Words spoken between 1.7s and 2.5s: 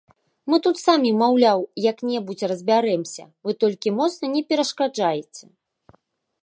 як-небудзь